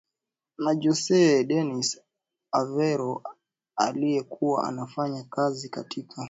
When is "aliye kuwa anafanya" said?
3.75-5.23